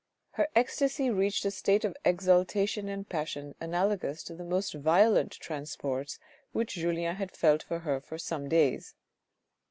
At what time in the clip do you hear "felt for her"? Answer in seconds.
7.37-8.01